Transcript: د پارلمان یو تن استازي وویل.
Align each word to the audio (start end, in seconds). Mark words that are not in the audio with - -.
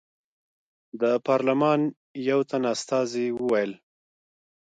د 1.01 1.03
پارلمان 1.27 1.79
یو 2.29 2.39
تن 2.49 2.63
استازي 2.73 3.27
وویل. 3.39 3.71